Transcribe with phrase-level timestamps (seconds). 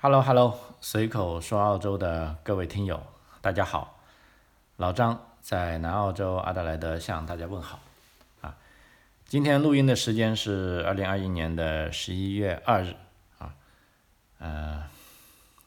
[0.00, 3.02] Hello Hello，随口说澳洲的各位听友，
[3.40, 3.98] 大家好，
[4.76, 7.80] 老张在南澳洲阿德莱德向大家问好
[8.40, 8.54] 啊。
[9.26, 12.94] 今天录音的时间是二零二一年的十一月二日
[13.38, 13.52] 啊，
[14.38, 14.84] 呃，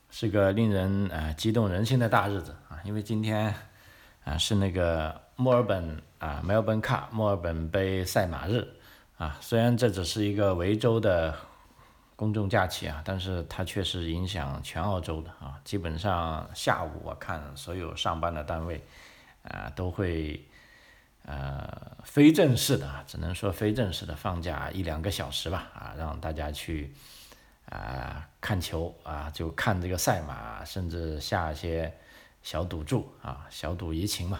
[0.09, 3.53] 是个令人呃激动人心的大日子啊，因为今天
[4.23, 8.65] 啊是那个墨尔本啊 Melbourne Cup 墨尔本杯赛马日
[9.17, 11.35] 啊，虽然这只是一个维州的。
[12.21, 18.79] 公众假期啊，但是它确实影响全澳洲的啊，基本上下午我看所有上班的单位，
[19.41, 20.39] 啊都会
[21.25, 26.93] 呃非正式的，只能说非正式的放假一两个小时吧啊，让大家去
[27.65, 31.91] 啊看球啊，就看这个赛马，甚至下一些
[32.43, 34.39] 小赌注啊，小赌怡情嘛。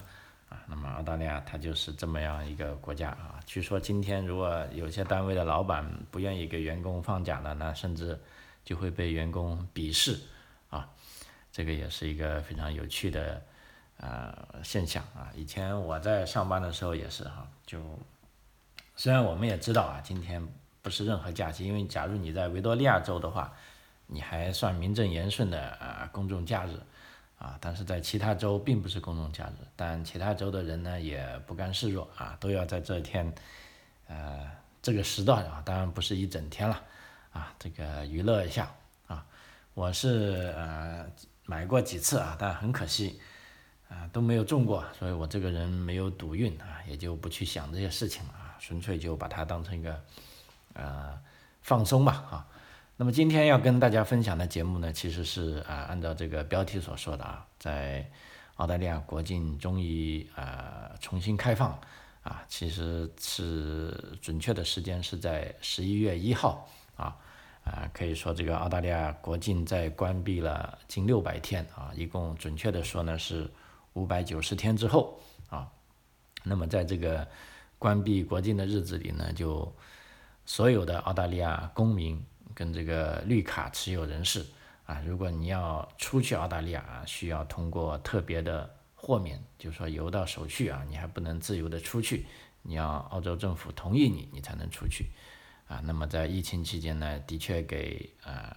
[0.52, 3.40] 啊，那么澳大利亚它就是这么样一个国家啊。
[3.46, 8.20] 据说今天如果有些单位的老板不愿意给员工放假了，那甚至
[8.66, 10.20] 就会被员工鄙视
[10.70, 10.90] 啊。
[11.54, 13.42] 这个也是一个非常有趣的
[13.96, 15.32] 呃现象啊。
[15.34, 17.80] 以前我在上班的时候也是哈，就
[18.98, 20.46] 虽然我们也知道啊，今天
[20.82, 23.54] 不是任何假期，因为假如你在维多利亚州的话，
[24.08, 26.72] 你还算名正言顺的啊公众假日。
[27.42, 33.34] 啊，但是在其他州并不是公众假日，但其他州的人呢也不甘示弱啊，都要在这天，
[34.08, 34.48] 呃，
[34.80, 36.80] 这个时段啊，当然不是一整天了，
[37.32, 38.72] 啊，这个娱乐一下
[39.08, 39.26] 啊，
[39.74, 41.04] 我是呃
[41.46, 43.20] 买过几次啊，但很可惜，
[43.90, 50.00] 啊都没有中过，所以我这个人没有赌运啊，也就不去想这些事情了啊，纯粹就把它当成一个
[50.74, 51.20] 呃
[51.64, 52.48] 放松吧啊。
[53.02, 58.08] 那么今天要跟大家分享的节目呢，其实是啊，按照这个标题所说的啊，在
[58.58, 61.72] 澳大利亚国境终于啊重新开放
[62.22, 67.18] 啊，其实是准确的时间是在十一月一号啊
[67.64, 73.50] 啊，可以说这个澳大利亚国境在关闭了近六百天啊，一共准确的说呢是
[73.94, 75.68] 五百九十天之后啊，
[76.44, 77.28] 那么在这个
[77.80, 79.74] 关闭国境的日子里呢，就
[80.46, 82.24] 所有的澳大利亚公民。
[82.62, 84.46] 跟这个绿卡持有人士
[84.86, 92.28] 啊，如果你要出去澳大利亚，需要通过特别的豁免，就是说邮到手续啊，你还不能自由的出去，
[92.62, 95.08] 你要澳洲政府同意你，你才能出去
[95.68, 95.82] 啊。
[95.84, 98.56] 那么在疫情期间呢，的确给呃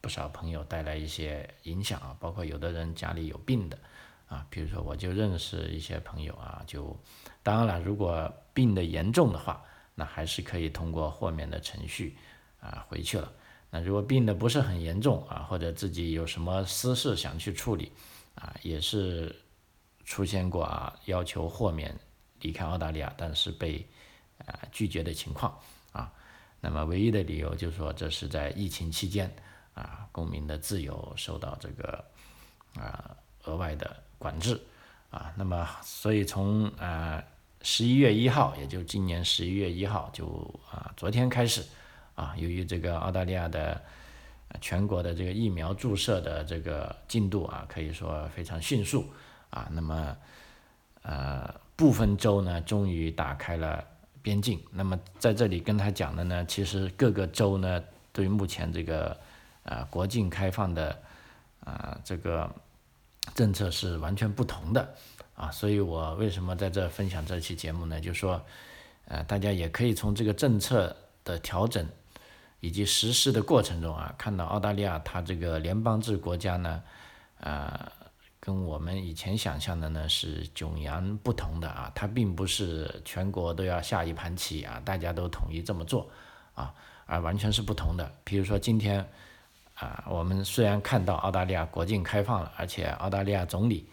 [0.00, 3.78] 不少朋友带来一些影响啊，包括有的人家里有病的
[4.26, 6.98] 啊，比如说我就认识一些朋友啊，就
[7.44, 9.62] 当然了，如果病的严重的话，
[9.94, 12.16] 那还是可以通过豁免的程序。
[12.62, 13.30] 啊，回去了。
[13.70, 17.90] 那如果病的不是很严重啊，或者自己有什么私事想去处理，
[18.36, 19.34] 啊，也是
[20.04, 21.98] 出现过啊，要求豁免
[22.40, 23.84] 离开澳大利亚，但是被
[24.46, 25.58] 啊拒绝的情况
[25.90, 26.12] 啊。
[26.60, 29.34] 那么唯一的理由就是说，这是在疫情期间
[29.74, 32.04] 啊，公民的自由受到这个
[32.74, 34.60] 啊额外的管制
[35.10, 35.32] 啊。
[35.34, 37.24] 那么所以从啊
[37.62, 41.64] 十一月一号，也就今年十一月一号，就啊昨天开始。
[42.14, 43.80] 啊，由于这个澳大利亚的
[44.60, 49.06] 全国的这个疫苗注射的这个进度啊，可以说非常迅速
[49.48, 49.66] 啊。
[49.72, 50.16] 那么，
[51.02, 53.82] 呃，部分州呢，终于打开了
[54.20, 54.60] 边境。
[54.70, 59.18] 那么在这里跟他讲的呢，其实各个州呢，对目前这个
[59.62, 61.02] 呃国境开放的
[61.64, 62.48] 啊这个
[63.34, 64.94] 政策是完全不同的
[65.34, 65.50] 啊。
[65.50, 67.98] 所以我为什么在这分享这期节目呢？
[67.98, 68.44] 就说，
[69.06, 70.94] 呃，大家也可以从这个政策
[71.24, 71.88] 的调整。
[72.62, 76.80] 以及实施的过程中啊，看到澳大利亚它这个联邦制国家呢，
[77.40, 77.90] 呃，
[78.38, 86.08] 跟我们以前想象的呢是迥然不同的啊，它并不是全国都要下一盘棋啊，大家都统一这么做
[86.54, 86.72] 啊，
[87.06, 88.08] 而完全是不同的。
[88.22, 89.04] 比如说今天
[89.74, 93.88] 啊，我们虽然看到澳大利亚国境开放了，而且澳大利亚总理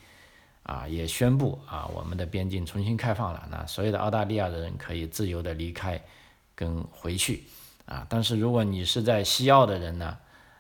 [0.62, 6.00] 啊也宣布啊，我们的边境重新开放了，那所有的澳大利亚人可以自由的离开
[6.54, 7.44] 跟回去。
[7.90, 10.16] 啊，但是如果你是在西澳的人呢，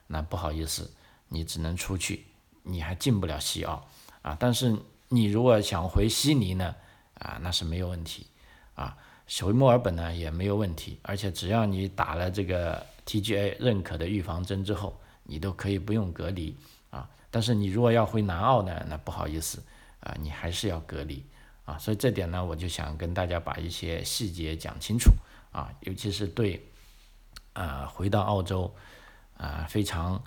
[0.07, 0.91] 那不好意思，
[1.27, 2.25] 你只能出去，
[2.63, 3.87] 你还进不了西澳
[4.23, 4.35] 啊。
[4.39, 4.75] 但是
[5.09, 6.75] 你如果想回悉尼呢，
[7.13, 8.25] 啊，那是没有问题
[8.73, 8.97] 啊。
[9.43, 16.57] 回墨尔本呢也没有问题，而且只要你打了这个 TGA 认可的预防针之后，你都可以不用隔离
[16.89, 17.07] 啊。
[17.29, 19.61] 但是你如果要回南澳呢，那不好意思
[19.99, 21.23] 啊，你还是要隔离
[21.63, 21.77] 啊。
[21.77, 25.11] 所以这点呢，我就想跟大家把一些细节讲清楚
[25.51, 26.65] 啊，尤其是对。
[27.59, 28.73] 啊，回到澳洲，
[29.35, 30.23] 啊，非常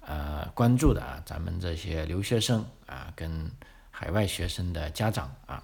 [0.00, 3.50] 呃关注的啊，咱们这些留学生啊，跟
[3.90, 5.62] 海外学生的家长啊，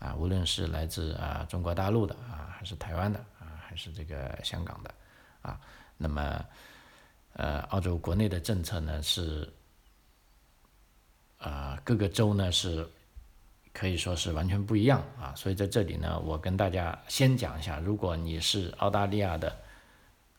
[0.00, 4.92] 啊，无论是来自啊中国大陆的啊，还是台湾的啊，还是这个香港的
[5.40, 5.60] 啊，
[5.96, 6.44] 那么
[7.34, 9.48] 呃，澳洲国内的政策呢是，
[11.38, 12.84] 啊，各个州呢是
[13.72, 15.32] 可以说是完全不一样啊。
[15.36, 19.56] 所以在这里呢，我跟大家先讲一下，如果你是澳大利亚的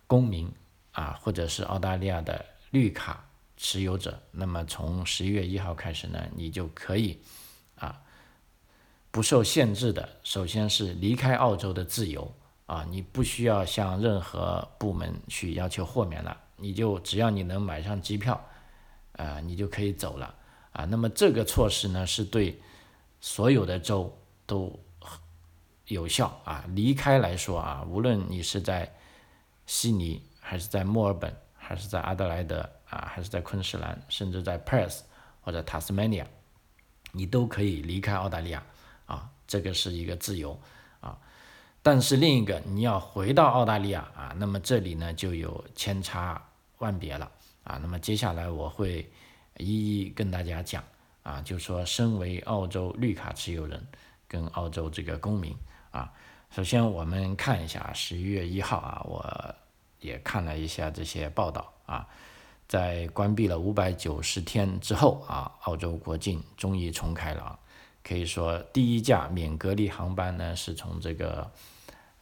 [0.08, 0.52] 公民
[0.94, 3.24] 啊，或者是澳大利亚的绿卡
[3.58, 7.20] 持有者，那么从十一月一号开始呢，你就可以
[7.76, 8.02] 啊。
[9.10, 12.32] 不受限制的，首先是离开澳洲的自由
[12.68, 18.40] 啊，你不需要向任何部门去要求豁免了，你就只要你能买上机票，
[19.14, 20.36] 啊，你就可以走了
[20.72, 20.86] 啊。
[20.86, 22.62] 那么这个措施呢，是对
[23.20, 24.16] 所有的州
[24.46, 24.80] 都
[25.88, 26.64] 有效啊。
[26.76, 28.94] 离开来说啊，无论你是在
[29.68, 35.02] 悉尼，还是在墨尔本，还是在阿德莱德啊，还是在昆士兰，甚至在 Perth
[35.42, 36.26] 或者 Tasmania，
[37.12, 38.64] 你都可以离开澳大利亚。
[39.06, 40.60] 啊，这个是一个自由
[41.00, 41.18] 啊，
[41.82, 46.46] 但是另一个你要回到澳大利亚啊，那么这里呢就有千差
[46.80, 47.32] 万别了
[47.64, 47.80] 啊。
[47.82, 49.10] 那么接下来我会
[49.56, 50.84] 一一跟大家讲
[51.24, 53.82] 啊，就说身为澳洲绿卡持有人
[54.28, 55.56] 跟澳洲这个公民
[55.92, 56.12] 啊，
[56.50, 59.56] 首先我们看一下十一月一号啊，我
[60.00, 62.08] 也看了一下这些报道啊，
[62.68, 67.60] 在关闭了五百九十天之后啊，澳洲国境终于重开了啊。
[68.04, 71.52] 可以说，第一架免隔离航班呢，是从这个，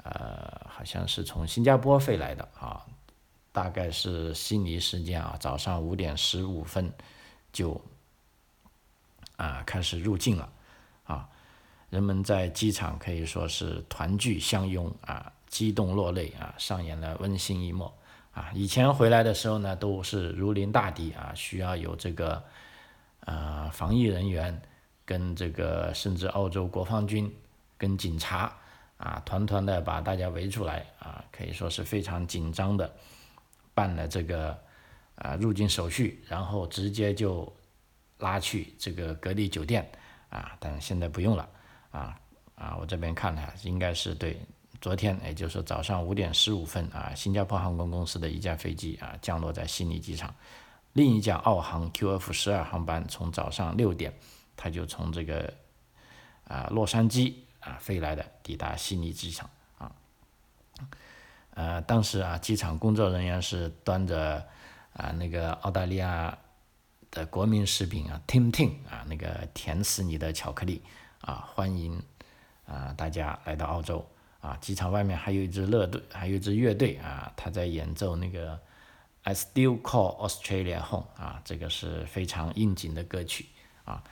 [0.03, 2.83] 呃，好像是从新加坡飞来的啊，
[3.51, 6.91] 大概是悉尼时间啊，早上五点十五分
[7.53, 7.79] 就
[9.37, 10.51] 啊开始入境了
[11.03, 11.29] 啊，
[11.89, 17.91] 人们在机场可以说是团聚相拥啊，激动落泪啊，上演了温馨一幕
[18.33, 18.51] 啊。
[18.53, 22.43] 以前回来的时候呢，都是如临大敌啊，需要有这个
[23.21, 24.61] 呃防疫人员。
[25.07, 27.31] 跟这个甚至澳洲国防军
[27.77, 28.51] 跟警察
[28.97, 32.91] 啊，团团的把大家围出来啊，可以说是非常紧张的
[33.75, 34.57] 办了这个
[35.13, 37.55] 啊入境手续，然后直接就
[38.17, 39.87] 拉去这个隔离酒店
[40.31, 41.47] 啊，但现在不用了
[41.95, 42.19] 啊
[42.55, 44.37] 啊，我这边看了应该是对，
[44.81, 50.35] 昨天也就是早上五点十五分啊，新加坡航空公司的一架飞机啊降落在悉尼机场，
[50.93, 54.13] 另一架澳航 QF 十二航班从早上六点。
[54.57, 55.53] 他就从这个
[56.45, 59.91] 啊洛杉矶啊飞来的，抵达悉尼机场啊，
[61.49, 64.41] 呃，当时啊机场工作人员是端着
[64.93, 66.37] 啊那个澳大利亚
[67.11, 70.81] 的国民食品啊 Tim Tim 啊那个甜死你的巧克力
[71.25, 71.99] 啊欢迎
[72.67, 74.05] 啊大家来到澳洲
[74.39, 78.59] 啊机场外面还有一支乐队，还有一支乐队啊他在演奏那个
[79.23, 83.47] I Still Call Australia Home 啊这个是非常应景的歌曲
[83.83, 84.03] 啊。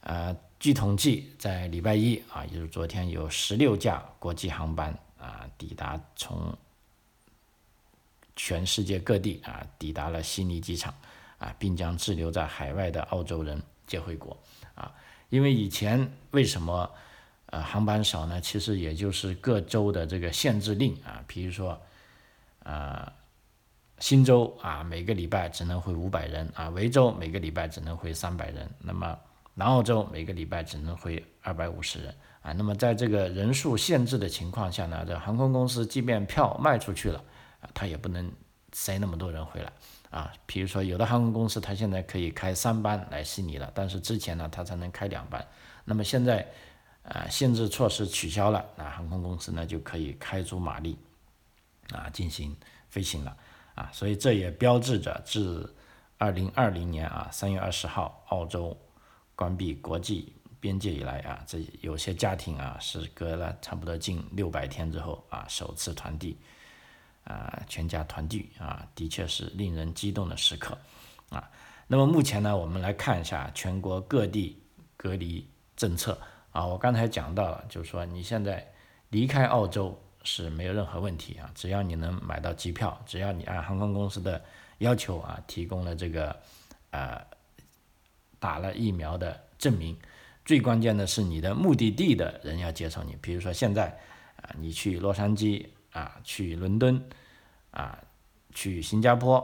[0.00, 6.52] 呃，据统计，在礼拜一啊，也就是昨天，有十六架国际航班啊抵达从
[8.34, 10.92] 全世界各地啊抵达了悉尼机场
[11.38, 14.36] 啊，并将滞留在海外的澳洲人接回国。
[15.28, 16.90] 因为以前为什么
[17.46, 18.40] 呃航班少呢？
[18.40, 21.80] 其实也就是各州的这个限制令啊，比如说
[22.64, 23.12] 呃
[23.98, 29.18] 新州啊每个礼拜只能回五百人啊，维州每个礼拜只能回三百人，那么。
[29.58, 37.24] 南澳洲每个礼拜只能回二百五十人啊，那么在这个人数限制的情况下呢，这航空公司即便票卖出去了
[37.62, 38.30] 啊，它也不能
[38.74, 39.72] 塞那么多人回来
[40.10, 40.32] 啊。
[40.46, 45.46] 比如说有的航空公司它现在可以开三班来悉尼了，但是之前呢它才能开两班。
[45.84, 46.46] 那么现在
[47.02, 50.98] 啊限制措施取消了，那航空公司呢就可以开足马力
[51.90, 52.56] 啊进行
[52.88, 53.36] 飞行了
[53.74, 53.90] 啊。
[53.92, 55.74] 所以这也标志着自
[56.18, 58.76] 二零二零年啊三月二十号澳洲。
[59.38, 66.34] 关闭国际边界以来啊，这有些家庭啊是隔了差不多近六百天之后啊首次团聚，
[67.26, 70.76] 啊全家团聚啊，的确是令人激动的时刻
[71.28, 71.50] 啊。
[71.86, 74.58] 那么目前呢，我们来看一下全国各地
[74.96, 76.18] 隔离政策
[76.50, 76.66] 啊。
[76.66, 78.66] 我刚才讲到了，就是说你现在
[79.10, 84.42] 离开澳洲是没有任何问题啊，只要你能买到机票，只要你按航空公司的
[84.78, 86.34] 要求啊提供了这个
[86.90, 87.20] 呃。
[88.38, 89.96] 打了疫苗的证明，
[90.44, 93.16] 最关键的是你的目的地的人要接受你。
[93.20, 93.88] 比如说现在
[94.36, 97.02] 啊，你去洛杉矶啊，去伦敦
[97.70, 97.98] 啊，
[98.52, 99.42] 去新加坡，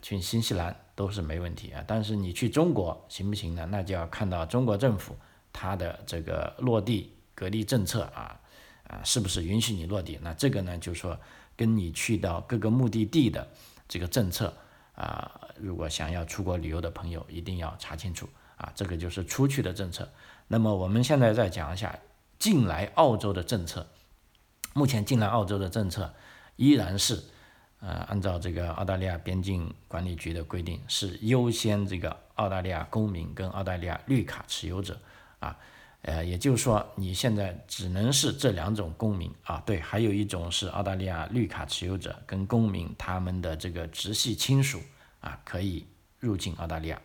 [0.00, 1.82] 去新西兰都是没问题啊。
[1.88, 3.66] 但是你去中国行不行呢？
[3.68, 5.16] 那就要看到中国政府
[5.52, 8.38] 它的这个落地隔离政策啊
[8.86, 10.16] 啊，是不是允许你落地？
[10.22, 11.18] 那这个呢，就是说
[11.56, 13.48] 跟你去到各个目的地的
[13.88, 14.54] 这个政策。
[14.94, 20.08] 啊，如果想要出国旅游的朋友，一定要查清楚啊，这个就是出去的政策。
[20.46, 21.98] 那么我们现在再讲一下
[22.38, 23.86] 进来澳洲的政策。
[24.74, 26.14] 目前进来澳洲的政策
[26.56, 27.22] 依然是
[27.80, 34.98] 呃，按照这个澳大利亚边境管理局的规定，是优先这个澳大利亚公民跟澳大利亚绿卡持有者
[35.38, 35.56] 啊，
[36.02, 44.80] 呃，也就是说你现在只能是这两种公民啊，对，还有一种是澳大利亚绿卡持有者跟公民他们的这个直系亲属
[45.20, 45.86] 啊，可以
[46.18, 47.00] 入境澳大利亚。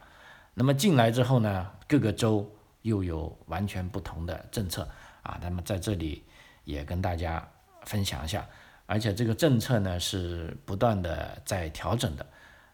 [0.55, 2.51] 那么进来之后呢，各个州
[2.81, 4.89] 又有完全不同的政策
[5.21, 6.23] 啊，那么在这里
[6.63, 7.47] 也跟大家
[7.85, 8.47] 分享一下。
[8.85, 12.25] 而且这个政策呢是不断的在调整的，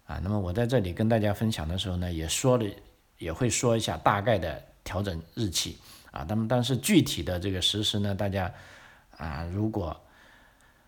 [0.08, 2.66] 啊，那么我在这里跟大家分享的时候呢，也说了，
[3.20, 5.78] 也会说一下大概的调整日期，
[6.10, 8.52] 啊，那么但是具体的这个实施呢，大家
[9.18, 9.96] 啊如果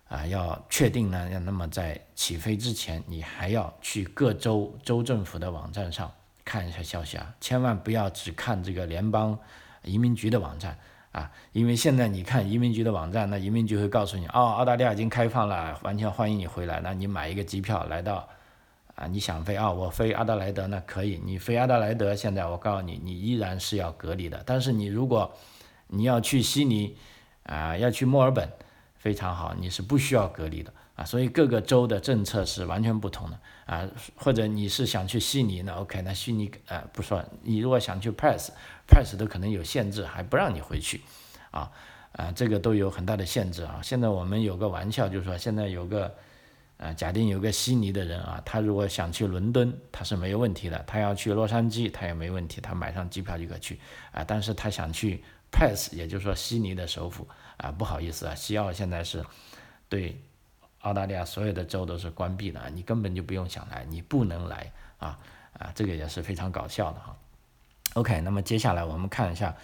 [0.08, 6.12] 啊要确定呢，那么在起飞之前，你还要去各州州政府的网站上
[6.44, 9.38] 看一下消息啊，千万不要只看这个联邦
[9.84, 10.76] 移民局的网站。
[11.12, 16.80] 啊，因为现在你看移民局的网站，那移民局会告诉你，哦，澳大利亚已经开放了，完全欢迎你回来。
[16.82, 18.26] 那你买一个机票来到，
[18.94, 24.42] 啊，你想飞啊，我飞阿德莱德那可以，你飞阿德莱德，现在我告诉你，你依然是要隔离的。
[24.46, 25.30] 但是你如果
[25.88, 26.96] 你要去悉尼，
[27.42, 28.48] 啊，要去墨尔本，
[28.96, 30.72] 非常好，你是不需要隔离的。
[30.94, 33.38] 啊，所以各个州的政策是完全不同的。
[33.66, 38.48] 啊，或者你是想去悉尼，那 OK，那悉尼，呃，不说，你如果想去 Perth。
[38.92, 41.00] Pass 都可能有限制，还不让你回去，
[41.50, 41.72] 啊，
[42.12, 43.80] 啊，这个都有很大的限制啊。
[43.82, 46.14] 现在我们有个玩笑，就是说现在有个，
[46.76, 53.80] 呃，假定有个悉尼的人啊，他如果想去伦敦，他是没有问题的；他要去洛杉矶，他也没问题，他买上机票就可以去
[54.12, 54.22] 啊。
[54.22, 59.24] 但是他想去 Pass，也就是说悉尼的首府啊，不好意思啊，西澳现在是
[59.88, 60.20] 对
[60.80, 65.18] 澳大利亚所有的州都是关闭的，你根本就不用想来，你不能来啊
[65.58, 67.16] 啊，这个也是非常搞笑的哈。
[67.94, 69.54] OK，那么接下来我们看一下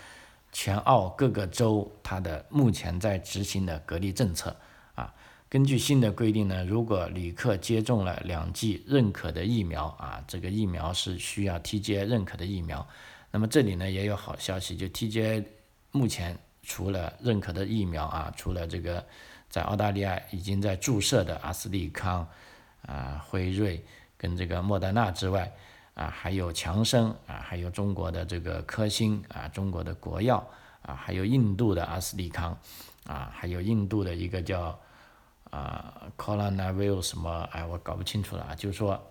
[0.53, 4.55] 全澳各个州它的目前在执行的隔离政策
[4.95, 5.15] 啊。
[5.49, 12.87] 根据新的规定呢，如果旅客接种了两剂认可的疫苗啊，这个疫苗是需要 TGA 认可的疫苗。
[13.31, 15.43] 那么这里呢也有好消息，就 TGA
[15.91, 19.03] 目前除了认可的疫苗啊，除了这个
[19.49, 22.29] 在澳大利亚已经在注射的阿斯利康
[22.83, 23.83] 啊、辉瑞
[24.19, 25.51] 跟这个莫德纳之外。
[25.99, 30.49] 啊，还有强生啊，还有中国的这个科兴啊，中国的国药
[30.83, 32.57] 啊，还有印度的阿斯利康
[33.05, 34.79] 啊，还有印度的一个叫
[35.51, 38.55] 啊 Coronavir 什么，哎，我搞不清楚了啊。
[38.55, 39.03] 就是说，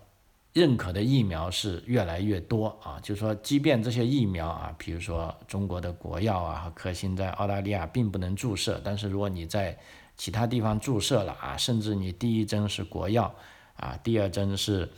[0.54, 2.98] 认可的疫苗是越来越多啊。
[3.02, 9.78] 就是说，即便这些疫苗啊，比如说中国的国药啊和科兴在澳大利亚并不能注射，但是如果你在
[10.16, 13.34] 其他地方注射了啊，甚至你第一针是国药
[13.76, 14.90] 啊，第二针是。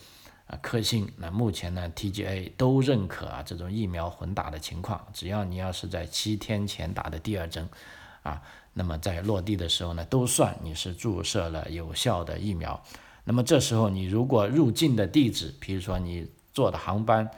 [0.51, 7.69] 啊，科兴那目前呢，TGA 都认可啊这种疫苗混打的情况，只要你要是在七天前打的第二针，
[8.25, 8.43] 啊，
[8.73, 12.83] 那么在落地的时候呢，都算你是注射了有效的疫苗。
[13.23, 17.31] 那么这时候你如果入境的地址，比如说你坐的航班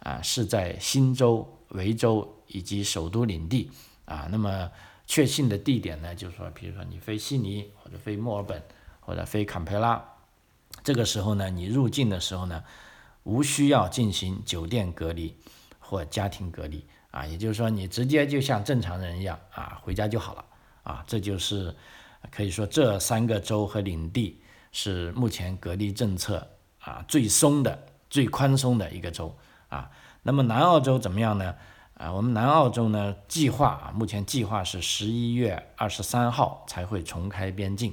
[0.00, 3.70] 啊是在新州、维州以及首都领地
[4.06, 4.68] 啊，那么
[5.06, 8.60] 确信的地点呢，就是说，比如说你飞悉尼或者飞墨尔本
[8.98, 10.15] 或者飞坎培拉。
[10.86, 12.62] 这个时候呢，你入境的时候呢，
[13.24, 15.36] 无需要进行酒店隔离
[15.80, 20.44] 或家庭隔离啊，也就是说你直接就像正常人一样啊，回家就好了
[20.84, 21.02] 啊。
[21.04, 21.74] 这就是
[22.30, 24.40] 可以说这三个州和领地
[24.70, 29.90] 是目前隔离政策啊最松的、最宽松的一个州啊。
[30.22, 31.56] 那么南澳洲怎么样呢？
[31.94, 37.92] 啊，我们南澳洲呢计划啊，目前计划是十一月二十三号才会重开边境。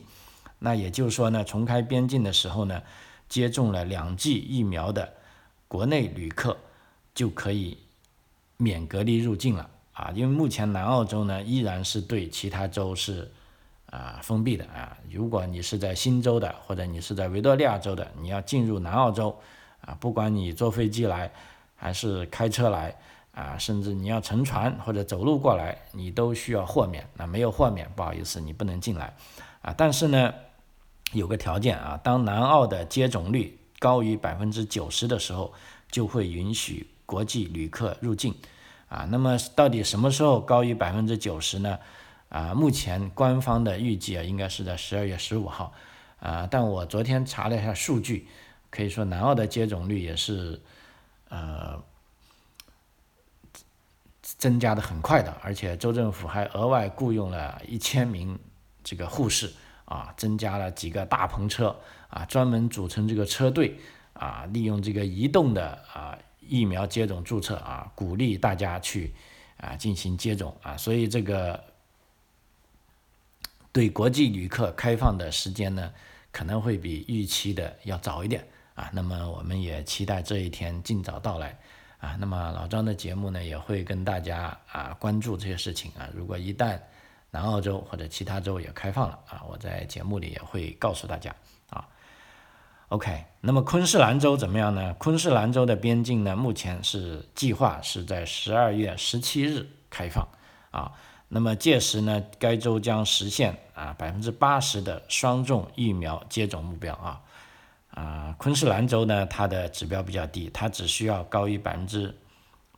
[0.65, 2.82] 那也就是说呢，重开边境的时候呢，
[3.27, 5.12] 接种了两剂疫苗的
[5.67, 6.55] 国内旅客
[7.13, 7.77] 就可以
[8.55, 10.10] 免隔离入境了啊。
[10.15, 13.29] 因为目前南澳洲呢依然是对其他州是
[13.88, 14.98] 啊封闭的啊。
[15.12, 19.38] 如果你是在新州的或者你是在维多利亚州的，你要进入南澳洲
[19.82, 21.29] 啊，不管你坐飞机来
[21.75, 22.96] 还是开车来
[23.34, 27.05] 啊，甚至你要乘船或者走路过来，你都需要豁免。
[27.17, 29.13] 那没有豁免，不好意思，你不能进来
[29.62, 29.75] 啊。
[29.77, 30.34] 但是呢。
[31.13, 35.53] 有个条件啊，当南澳的接种率高于百分之九十的时候，
[35.89, 38.34] 就会允许国际旅客入境，
[38.89, 41.79] 啊，那么到底什么时候高于百分之九十呢？
[42.29, 45.72] 啊，目前官方的预计啊，应该是在十二月十五号，
[46.20, 48.27] 啊，但我昨天查了一下数据，
[48.72, 50.60] 可以说南澳的接种率也是，
[51.29, 51.79] 呃，
[54.22, 58.39] 增加的很快的，而且州政府还额外雇佣了一千名
[58.84, 59.53] 这个护士。
[59.93, 63.77] 啊，增加了几个大篷车啊，专门组成这个车队
[64.13, 69.13] 啊，利用这个移动的啊疫苗接种注册啊，鼓励大家去
[69.57, 71.63] 啊进行接种啊，所以这个
[73.71, 75.93] 对国际旅客开放的时间呢，
[76.31, 78.89] 可能会比预期的要早一点啊。
[78.93, 81.55] 那么我们也期待这一天尽早到来
[82.00, 82.17] 啊。
[82.19, 86.09] 那么老张的节目呢，也会跟大家啊关注这些事情啊。
[86.15, 86.79] 如果一旦
[87.33, 91.33] 南澳洲或者其他州也开放了啊，我在节目里也会告诉大家
[91.71, 91.83] 啊。
[92.89, 94.93] OK，那么昆士兰州怎么样呢？
[94.99, 100.27] 昆士兰州的边境呢，目前是计划是在十二月十七日开放
[100.69, 100.91] 啊。
[101.27, 107.21] 那么届时呢，该州将实现啊百分之八十的双重疫苗接种目标啊
[107.89, 112.15] 啊，昆士兰州呢，它的指标比较低，它只需要高于百分之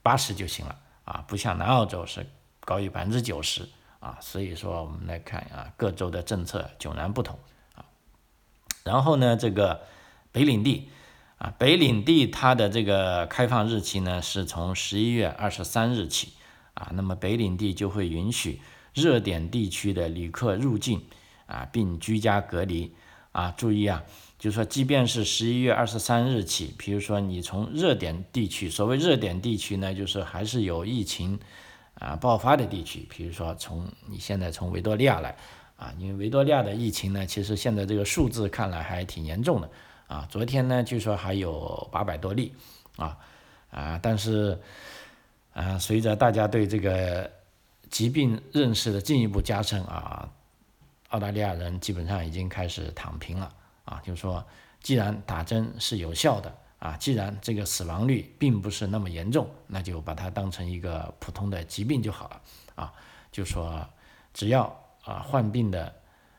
[0.02, 2.26] 八十就行了啊，不像南澳洲是
[2.62, 3.68] 高于百分之九十
[4.06, 7.40] 啊，所以说我们来看啊，各州的政策迥然不同
[7.74, 7.86] 啊。
[8.84, 9.82] 然后呢，这个
[10.32, 10.90] 北领地
[11.40, 16.34] 啊，北领地它的这个开放日期呢，是从十一月二十三日起。
[16.76, 18.60] 啊，那么北领地就会允许
[18.94, 21.06] 热点地区的旅客入境
[21.46, 22.94] 啊，并居家隔离
[23.32, 23.50] 啊。
[23.56, 24.04] 注意啊，
[24.38, 31.40] 就是说，即便是十一月二十三日起，比如说你从热点地区，所谓热点地区呢，就是还是有疫情
[32.00, 35.36] 啊爆发的地区，比如说从你现在从维多利亚来
[35.78, 39.70] 啊，因为维多利亚的疫情呢，其实现在这个数字看来还挺严重的
[40.08, 40.28] 啊。
[40.30, 42.54] 昨天呢，据说还有八百多例
[42.98, 43.18] 啊
[43.70, 44.60] 啊，但是。
[45.56, 47.32] 啊，随着大家对这个
[47.90, 50.30] 疾病认识的进一步加深啊，
[51.12, 53.50] 澳大利亚人基本上已经开始躺平了
[53.86, 54.46] 啊，就是说，
[54.82, 56.54] 既然打针是有效的
[56.86, 62.42] 啊，既然这个死亡率并不是那么严重，那就把它当成一个普通的疾病就好了
[62.76, 62.94] 啊，
[63.32, 63.88] 就说
[64.34, 64.64] 只要
[65.04, 65.92] 啊患病的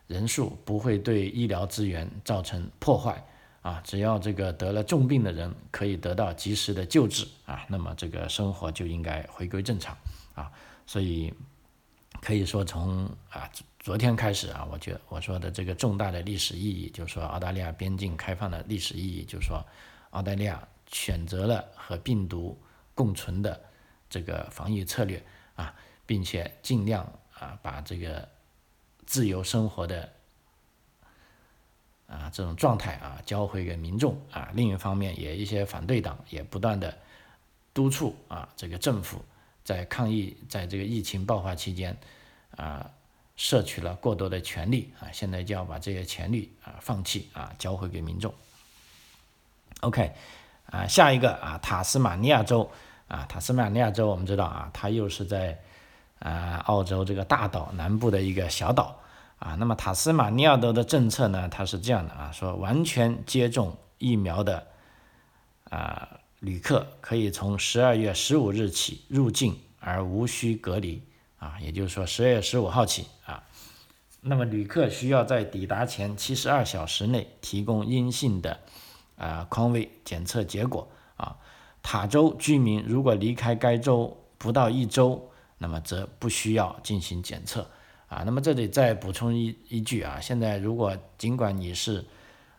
[0.07, 3.21] 人数不会对医疗资源造成破坏。
[3.63, 9.97] 啊，只要这个得了重病的人可以得到及时的救治啊，那么这个生活就应该回归正常
[10.35, 10.49] 啊。
[10.85, 11.33] 所以
[12.21, 13.49] 可以说从啊
[13.79, 19.61] 昨天开始啊，我觉得我说的这个重大的历史意义，就是说澳大利亚边境开放的历史意义，就是说
[20.17, 22.59] 澳大利亚选择了和病毒
[22.93, 23.61] 共存的
[24.09, 25.23] 这个防疫策略
[25.55, 25.73] 啊，
[26.05, 27.03] 并且尽量
[27.33, 28.27] 啊把这个
[29.05, 30.13] 自由生活的。
[32.07, 34.49] 啊，这种状态啊，交回给民众啊。
[34.53, 36.97] 另一方面，也一些反对党也不断的
[37.73, 39.21] 督促啊，这个政府
[39.65, 41.97] 在抗疫，在这个疫情爆发期间
[42.51, 42.89] 啊，
[43.35, 48.33] 摄取了过多的权利啊，现在就要把这些权利啊放弃啊，交回给民众。
[49.81, 50.11] OK，
[50.71, 52.69] 啊，下一个啊，塔斯马尼亚州
[53.07, 55.59] 啊，塔斯马尼亚州我们知道啊，它又是在
[56.19, 58.99] 啊澳洲这个大岛南部的一个小岛。
[59.39, 61.47] 啊，那么塔斯马尼亚州的政策呢？
[61.47, 64.65] 它是这样的啊，说完全接种疫苗的
[65.69, 66.09] 啊
[66.39, 71.03] 旅客可以从十二月十五日起入境而无需隔离
[71.37, 73.43] 啊，也就是说十二月十五号起啊，
[74.21, 78.59] 那么旅客需要在抵达前七十二小时内提供阴性的
[79.17, 81.35] 啊抗胃检测结果啊。
[81.83, 87.67] 塔州居民如果离开该州不到一周，那么则不需要进行检测。
[88.09, 92.05] 啊，那么这里再补充一一句啊，现在如果尽管你是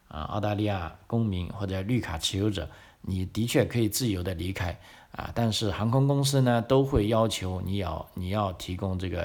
[0.07, 2.69] 啊澳大利亚公民或者绿卡持有者，
[3.01, 4.79] 你的确可以自由的离开
[5.13, 9.23] 啊，但是航空公司呢都会要求你要你要提供这个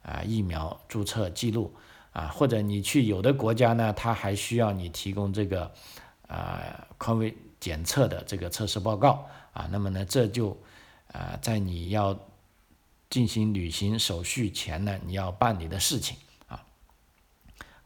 [0.00, 1.70] 啊疫苗注册记录
[2.12, 5.70] 啊，或者你去有的国家呢，它还需要你提供这个
[6.28, 10.56] 啊宽位检测的这个测试报告啊，那么呢这就
[11.12, 12.16] 啊在你要。
[13.10, 16.62] 进行旅行手续前呢，你要办理的事情啊，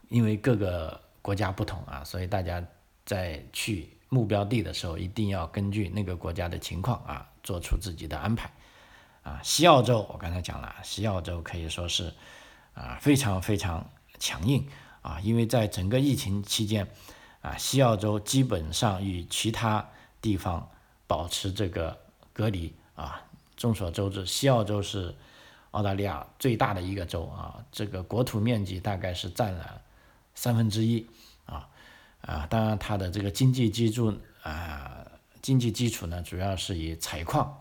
[0.09, 2.61] 因为各个国家不同啊，所以大家
[3.07, 8.51] 在去目标地的时候，一定要根据那个国家的情况啊，做出自己的安排
[9.23, 9.41] 啊。
[9.45, 12.13] 西澳洲我刚才讲了，西澳洲可以说是
[12.75, 14.67] 啊非常非常强硬
[15.03, 16.85] 啊，因为在整个疫情期间
[17.43, 19.87] 啊，西澳洲基本上与其他
[20.21, 20.71] 地方
[21.09, 21.99] 保持这个
[22.33, 23.21] 隔离啊。
[23.57, 25.15] 众所周知，西澳洲是
[25.73, 29.81] 澳大利亚最大的一个州啊，这个国土面积大概是占了
[30.35, 31.05] 三分之一
[31.45, 31.69] 啊
[32.23, 35.05] 啊，当然它的这个经济基础啊，
[35.41, 37.61] 经济基础呢，主要是以采矿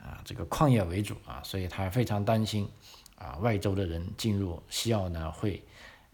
[0.00, 2.68] 啊这个矿业为主啊，所以他非常担心
[3.16, 5.62] 啊外州的人进入西澳呢会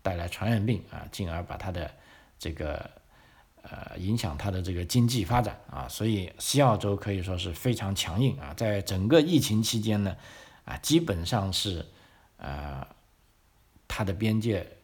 [0.03, 1.88] 带来传染病啊，进而把他的
[2.40, 2.90] 这个。
[3.70, 10.14] 呃，影响它的这个经济发展啊，所以西澳洲可以说是非常强硬啊，在整个疫情期间呢，
[10.66, 11.87] 啊，基本上是
[12.37, 12.87] 呃，
[13.88, 14.77] 它的边界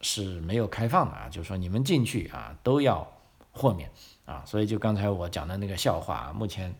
[0.00, 3.06] 是没有开放的啊，就是说你们进去啊都要
[3.52, 3.90] 豁免
[4.24, 6.74] 啊，所以就刚才我讲的那个笑话啊，目前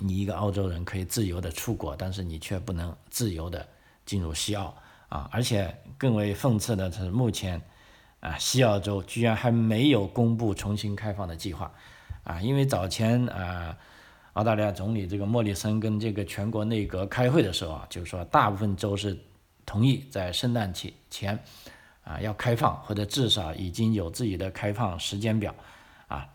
[0.00, 3.66] 你一个澳洲人可以自由的出国，但是你却不能自由的
[4.04, 4.76] 进入西澳
[5.08, 7.58] 啊，而且更为讽刺的是目前。
[8.22, 11.72] 啊，西澳洲居然还没有公布重新开放的计划，
[12.22, 13.76] 啊，因为早前啊，
[14.34, 19.18] 澳大利亚总理这个莫里森跟这个全国内阁开会的时候啊，就是说大部分州是
[19.66, 21.36] 同意在圣诞节前
[22.04, 25.52] 啊要开放，或者至少已经有自己的开放时间表，
[26.06, 26.28] 啊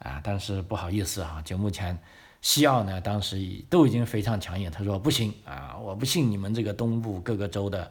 [0.00, 1.98] 啊，但是不好意思啊，就目前
[2.42, 7.90] 西澳呢，当时已都已经非常强硬，他说不行啊，我不信你们这个东部各个州的。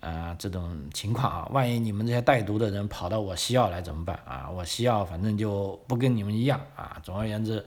[0.00, 4.48] 啊，这种情况啊，万一你们这些带毒的人跑到我西澳来怎么办啊？
[4.48, 7.00] 我西澳反正就不跟你们一样啊。
[7.02, 7.66] 总而言之，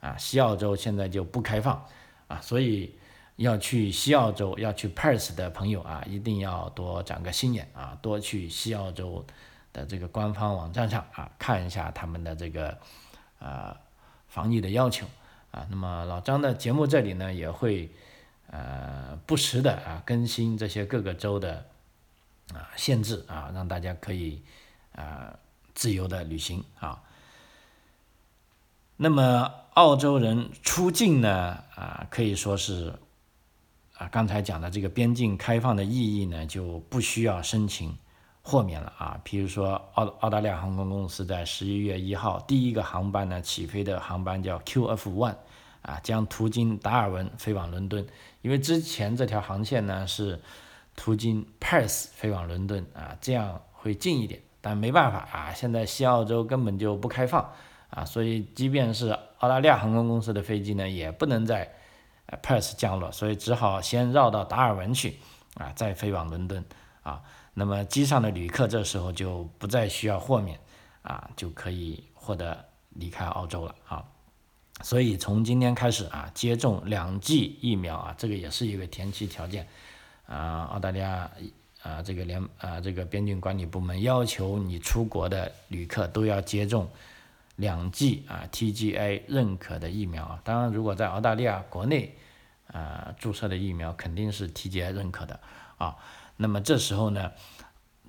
[0.00, 1.84] 啊，西澳洲现在就不开放
[2.28, 2.94] 啊，所以
[3.36, 9.22] 要去西澳洲、要去 Perth 的朋友啊，一定要多长个心眼啊，多去西澳洲
[9.74, 12.78] 的这个官方网站上啊，看一下他们的这个
[13.38, 13.76] 呃
[14.28, 15.06] 防疫的要求
[15.50, 15.66] 啊。
[15.68, 17.90] 那么老张的节目这里呢，也会。
[18.56, 21.66] 呃，不时的啊更新这些各个州的
[22.54, 24.40] 啊限制啊，让大家可以
[24.92, 25.38] 啊
[25.74, 27.02] 自由的旅行啊。
[28.96, 31.28] 那么澳洲人出境呢
[31.74, 32.98] 啊，可以说是
[33.98, 37.94] 啊刚才讲的这个边境开放的意义呢，就不需要申请
[38.40, 39.20] 豁免了啊。
[39.22, 45.36] 比如说澳澳大利亚航空公司在十一月一号第一个航班呢起飞的航班叫 QF One。
[45.86, 48.04] 啊，将途经达尔文飞往伦敦，
[48.42, 50.40] 因为之前这条航线呢是
[50.96, 54.42] 途经 Perth 飞往伦敦啊，这样会近一点。
[54.60, 57.52] 但没办法啊，现在西澳洲根本就不开放
[57.88, 61.72] 啊，所以即便是澳大利亚航空公司的飞机呢，也不能在
[62.42, 65.18] Perth 降落，所以只好先绕到达尔文去
[65.54, 66.64] 啊，再飞往伦敦
[67.04, 67.22] 啊。
[67.54, 70.58] 那么机上的旅客这时候就不再需要豁免
[71.02, 74.04] 啊，就可以获得离开澳洲了啊。
[74.82, 79.66] 所以从今天开始啊，接种两剂疫苗啊，这个也是一个前期条件
[80.26, 80.64] 啊。
[80.72, 81.30] 澳大利亚
[81.82, 86.88] 啊，这个联啊这个边境管理部门要求你出国的旅客都要接种
[87.56, 90.38] 两剂啊 TGA 认可的疫苗。
[90.44, 92.14] 当然，如果在澳大利亚国内
[92.66, 95.40] 啊注射的疫苗肯定是 TGA 认可的
[95.78, 95.96] 啊。
[96.36, 97.32] 那么这时候呢，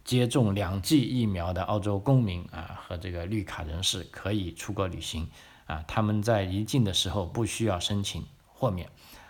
[0.03, 5.29] 接种两剂疫苗的澳洲公民啊和这个绿卡人士可以出国旅行。
[5.67, 8.89] 啊，他们在离境的时候不需要申请豁免，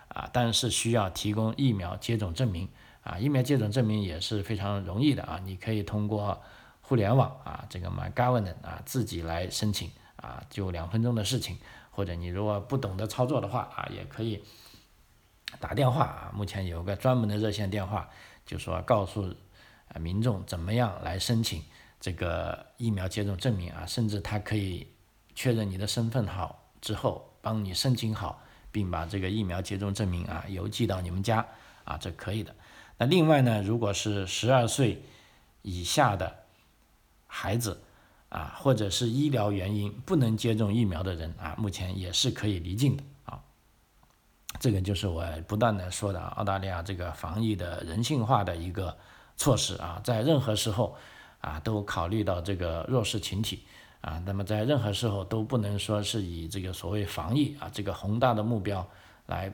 [0.10, 2.70] 啊，但是需要提供疫苗接种证明，
[3.02, 6.40] 啊，疫苗接种证明也是非常容易的啊，你可以通过
[6.82, 11.58] 互联网啊，这个 My Government 啊，自己来申请，啊，就两分钟的事情，
[11.90, 14.44] 或者你如果不懂得操作的话啊，也可以
[15.60, 18.08] 打电话啊，目前有个专门的热线电话，
[18.46, 19.34] 就说告诉
[19.88, 21.64] 啊民众怎么样来申请
[22.00, 24.88] 这个疫苗接种证明啊，甚至他可以。
[25.38, 31.46] 确认你的身份好之后，帮你申请好，并把这个疫苗接种证明啊邮寄到你们家
[31.84, 32.56] 啊，这可以的。
[32.98, 35.04] 那另外呢，如果是十二岁
[35.62, 36.36] 以下的
[37.28, 37.80] 孩子
[38.30, 43.40] 啊，或者是医疗原因不能接种疫苗的人啊，目前也是可以离境的啊。
[44.60, 48.98] 这个就是我不断的说的澳大利亚这个防疫的人性化的一个
[49.36, 50.98] 措施啊，在任何时候
[51.42, 53.68] 啊都考虑到这个弱势群体。
[54.02, 58.88] 啊，那么在任何时候都不能说是以这个所谓防疫啊这个宏大的目标
[59.26, 59.52] 来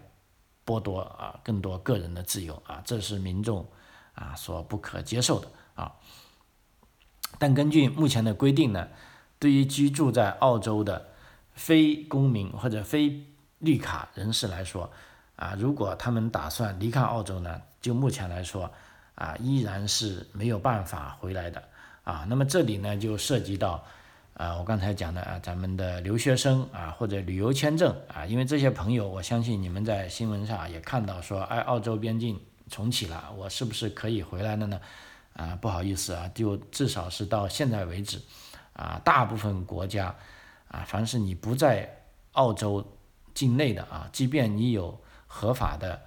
[0.65, 3.65] 剥夺啊更多个人的自由啊，这是民众
[4.13, 5.95] 啊所不可接受的啊。
[7.39, 8.89] 但根据目前的规定呢，
[9.39, 11.07] 对于居住在澳洲的
[11.53, 13.25] 非公民或者非
[13.59, 14.91] 绿卡人士来说
[15.37, 18.69] 啊，如果他们打算离开澳洲呢，就目前来说
[19.15, 21.63] 啊，依然是没有办法回来的
[22.03, 22.25] 啊。
[22.29, 23.83] 那么这里呢就涉及到。
[24.33, 34.81] 啊，我刚才讲的啊，咱们的留学生啊，或者旅游签证啊，因为这些朋友，我相信你们在新闻上也看到说，哎，澳洲边境重启了，我是不是可以回来了呢？
[35.33, 38.19] 啊，不好意思啊，就至少是到现在为止，
[38.73, 40.15] 啊，大部分国家
[40.67, 41.87] 啊，凡是你不在
[42.31, 42.83] 澳洲
[43.35, 46.01] 境内的啊，即便你有合法的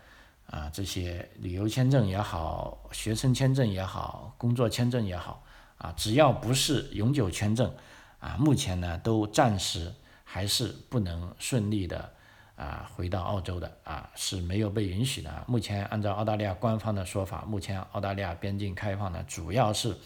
[0.50, 5.44] 啊这些旅游签证也好，学生签证也好，工作签证也好，
[5.78, 7.72] 啊，只要不是永久签证。
[8.18, 9.92] 啊，目前呢都暂时
[10.24, 12.10] 还是不能顺利的
[12.56, 15.44] 啊回到澳洲的啊是没有被允许的。
[15.46, 19.96] 目前按照澳大利亚官方的说法，目前澳大利亚边境开放呢主要是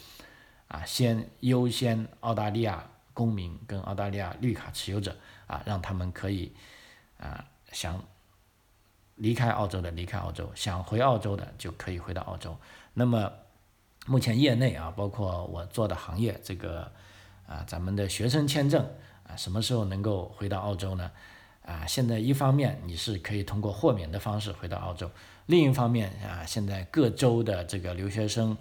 [0.68, 6.52] 啊先优先澳大利亚公民跟澳大利亚绿卡持有者啊让他们可以
[7.18, 8.02] 啊想
[9.14, 12.56] 离开澳洲的离开澳洲，想回澳洲的就可以回到澳洲。
[12.92, 13.32] 那么
[14.06, 16.90] 目前业内啊包括我做的行业这个。
[17.50, 18.88] 啊，咱们的学生签证
[19.26, 21.10] 啊，什么时候能够回到澳洲呢？
[21.66, 25.10] 啊，现在一方面你是可以通过豁免的方式回到澳洲，
[25.46, 28.56] 另一方面啊，现在各州的这个留学生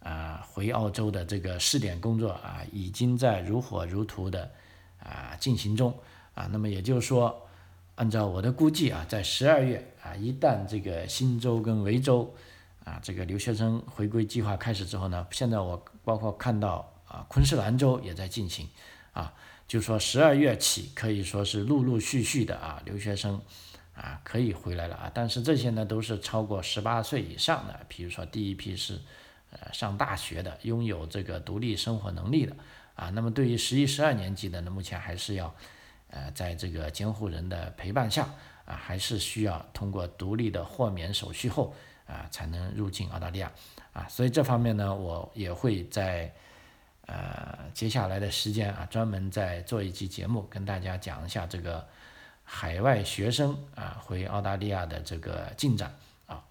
[0.00, 4.50] 啊回澳洲的这个试点工作啊，已经在如火如荼的
[4.98, 5.92] 啊进行中
[6.34, 6.46] 啊。
[6.52, 7.48] 那么也就是说，
[7.94, 12.32] 按照我的估计啊，在十二月啊，一旦这个新州跟维州
[12.84, 18.66] 啊这个留学生回归计划开始之后呢，现在我包括看到啊昆士兰州也在进行
[19.12, 19.34] 啊，
[19.68, 23.40] 就说十二月起可以说是陆陆续续的啊留学生。
[23.94, 28.98] 啊，可以回来了啊，但是这些呢都是超过十八岁以上的，比如说第一批是，
[29.50, 32.56] 呃，上大学的，拥有这个独立生活能力的，
[32.94, 35.54] 啊，那么对于十一、十二年级的呢，目前还是要，
[36.08, 38.22] 呃，在这个监护人的陪伴下，
[38.64, 41.74] 啊，还是需要通过独立的豁免手续后，
[42.06, 43.52] 啊，才能入境澳大利亚，
[43.92, 46.34] 啊，所以这方面呢，我也会在，
[47.06, 51.86] 呃，接下来的时间啊，专门再做一期节目，跟大家讲一下这个。
[52.44, 55.94] 海外学生啊回澳大利亚的这个进展
[56.26, 56.44] 啊，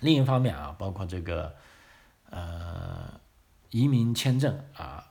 [0.00, 1.54] 另一方面啊，包括这个
[2.30, 3.20] 呃
[3.70, 5.04] 移民签证啊，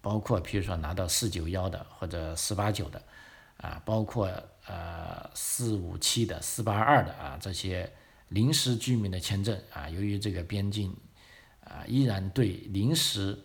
[0.00, 3.02] 包括比如说拿到四九幺的或者四八九的
[3.58, 4.30] 啊，包括
[4.66, 7.92] 呃四五七的四八二的啊这些
[8.28, 10.96] 临时居民的签证啊，由于这个边境
[11.64, 13.36] 啊依然对临时。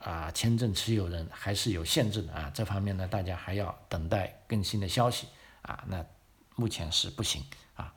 [0.00, 5.26] 啊，签证持有人还是有限制的啊，这方面呢，大家还要等待更新的消息
[5.60, 5.84] 啊。
[5.88, 6.02] 那
[6.56, 7.42] 目前是不行
[7.74, 7.92] 啊。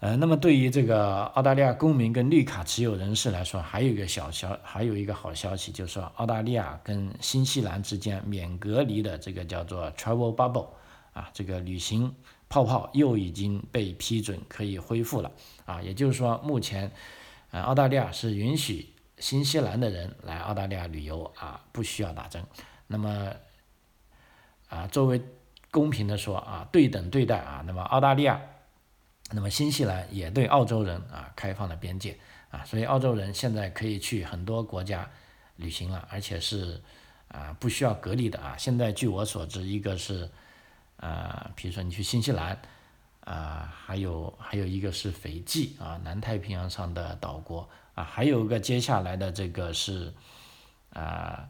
[0.00, 10.70] 呃，那么对于这个澳大利亚公民跟绿卡持有人士来说，还有一个小消，还有一个好消息，就是说澳大利亚跟新西兰之间免隔离的这个叫做 travel bubble
[11.12, 12.12] 啊，这个旅行
[12.48, 15.30] 泡泡又已经被批准可以恢复了
[15.64, 15.80] 啊。
[15.80, 16.90] 也就是说，目前
[17.52, 18.95] 呃澳大利亚是允许。
[19.18, 22.44] 新西兰的人来澳大利亚旅游啊，不需要打针。
[22.86, 23.32] 那么，
[24.68, 25.22] 啊，作为
[25.70, 28.40] 公平的说啊，对等对待啊，那么澳大利亚，
[29.32, 32.18] 那么新西兰也对澳洲人啊开放了边界
[32.50, 35.10] 啊，所以澳洲人现在可以去很多国家
[35.56, 36.80] 旅行了，而且是
[37.28, 38.56] 啊不需要隔离的啊。
[38.56, 40.30] 现在据我所知，一个是
[40.98, 42.60] 啊，比如说你去新西兰
[43.26, 47.68] 啊，还有还有一个是斐济啊，南太平洋上的岛国。
[47.94, 50.12] 啊，还有一个接下来的这个是，
[50.90, 51.48] 啊，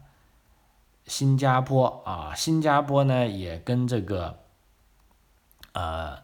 [1.05, 4.39] 新加坡啊，新加坡呢也跟这个，
[5.73, 6.23] 呃，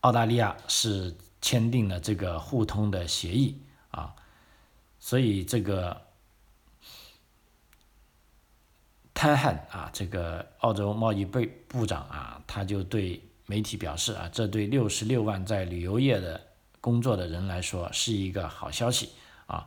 [0.00, 4.16] 澳大利亚是签订了这个互通的协议啊，
[4.98, 6.02] 所以这个，
[9.14, 16.40] 潘汉啊，这个澳洲贸易部部长啊，他就对媒体表示啊，这对六十六万在旅游业的。
[16.78, 19.08] 工作的人来说是一个好消息
[19.48, 19.66] 啊，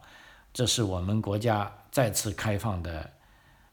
[0.53, 3.09] 这是我们国家再次开放的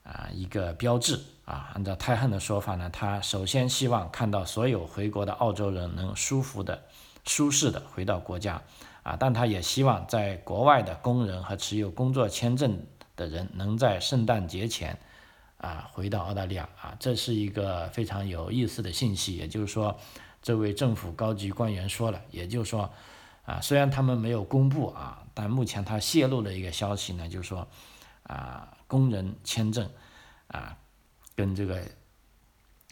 [0.03, 1.71] 啊一个标志啊。
[1.73, 6.83] 按照泰汉的说法呢，他首先希望看到所有回国的澳洲人能舒服的、
[7.23, 8.61] 舒适的回到国家
[9.03, 12.77] 啊，但他也希望在国外的工人和持有工作签证
[13.15, 14.99] 的人能在圣诞节前
[15.57, 19.35] 啊回到澳大利亚啊，这是一个非常有意思的信息。
[19.37, 19.99] 也就是说，
[20.41, 22.91] 这位政府高级官员说了，也就是说。
[23.47, 27.65] 啊，虽然他们没有公布啊，但目前他泄露了一个消息呢，就是说，
[28.23, 29.89] 啊，工人签证，
[30.49, 30.77] 啊，
[31.33, 31.81] 跟这个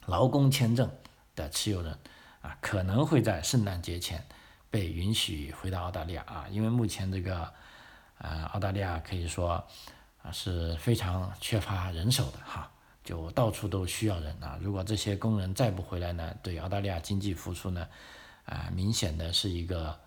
[0.05, 0.89] 劳工签证
[1.35, 1.99] 的持有人，
[2.39, 4.25] 啊，可能会在圣诞节前
[4.69, 7.51] 被允许回到澳大利亚啊，因为目前这个，
[8.19, 9.61] 呃，澳大利亚可以说
[10.25, 12.71] 啊是非常缺乏人手的哈，
[13.03, 17.87] 就到处都需要人啊，如果这些工人再不回来呢，对澳大利亚经济复苏呢，
[18.45, 19.97] 啊，明显的是一个。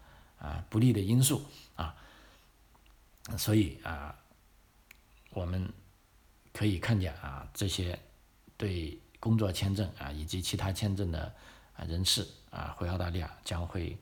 [0.41, 1.93] 啊，不利的因素啊，
[3.37, 4.15] 所以啊，
[5.31, 5.69] 我们
[6.53, 7.99] 可以看见啊，这些
[8.57, 11.35] 对工作签证啊以及其他签证的
[11.77, 13.99] 啊人士啊回澳大利亚将会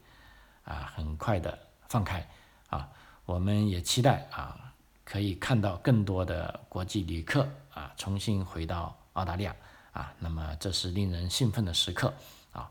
[0.63, 2.29] 啊很快的放开
[2.69, 2.87] 啊，
[3.25, 4.75] 我们也期待啊
[5.07, 9.55] 可以看到更多的国际旅客啊重新回到澳大利亚
[9.93, 12.13] 啊，那么这是令人兴奋的时刻
[12.53, 12.69] 啊。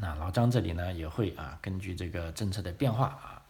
[0.00, 3.42] 那老张这里呢也会啊，根据这个政策的变化啊，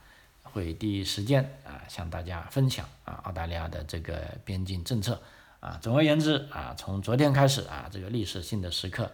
[0.42, 5.20] 会第一时间啊向大家分享啊澳大利亚的这个边境政策
[5.60, 5.78] 啊。
[5.80, 9.10] 总而言之啊，从昨天开始啊，这个历史性的时刻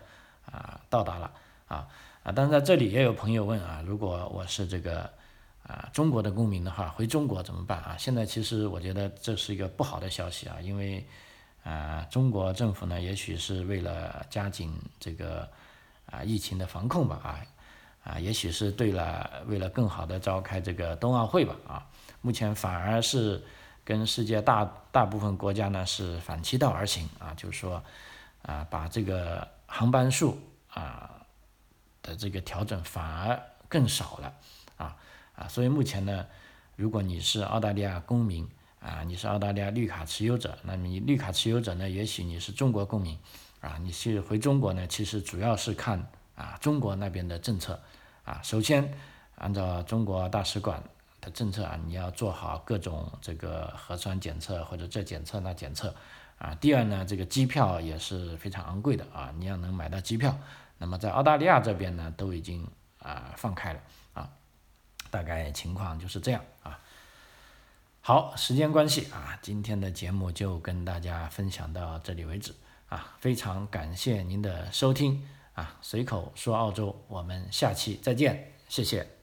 [0.50, 1.30] 啊到达了
[1.68, 1.88] 啊
[2.24, 2.32] 啊。
[2.34, 5.08] 但是在这里也有朋友问啊，如果我是这个
[5.66, 7.96] 啊中国的公民的话，回中国怎么办啊？
[7.98, 11.05] 现在其实我觉得这是一个不好的消息啊，因为
[11.62, 15.48] 啊中国政府呢，也许是为了加紧这个。
[16.07, 17.40] 啊，疫情的防控吧，啊，
[18.05, 21.87] 啊，也许是对了，为了更好的召开这个冬奥会吧，啊，
[22.20, 23.42] 目前反而是
[23.83, 27.83] 跟世界大大部分国家呢是反其道而行，啊，就是说，
[28.42, 31.11] 啊，把这个航班数啊
[32.03, 34.35] 的这个调整反而更少了，
[34.77, 34.94] 啊，
[35.36, 36.26] 啊，所以目前呢，
[36.76, 38.48] 如果你是澳大利亚公民
[38.80, 43.18] 啊，你是澳大利亚绿卡持有者，那么你绿卡持有者呢，也许你是中国公民
[43.60, 47.80] 啊，你去回中国呢，其实主要是看啊中国那边的政策
[48.24, 48.40] 啊。
[48.42, 48.92] 首先，
[49.36, 50.82] 按照中国大使馆
[51.20, 55.94] 的政策啊，你要做好各种这个核酸检测或者这检测那检测
[56.38, 56.54] 啊。
[56.56, 60.38] 第二呢，这个机票也是非常昂贵的啊，你要能买到机票。
[60.76, 62.68] 那么在澳大利亚这边呢，都已经
[62.98, 63.80] 啊放开了，
[65.14, 66.77] 大概情况就是这样啊。
[68.00, 72.53] 好，时间关系啊，今天的节目就跟大家分享到这里为止
[72.88, 75.24] 啊，非常感谢您的收听
[75.55, 79.13] 啊，随口说澳洲，我们下期再见，谢谢。